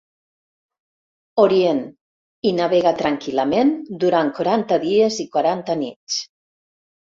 [1.43, 1.81] Orient
[2.51, 6.19] i navega tranquil·lament durant quaranta dies i quaranta nits.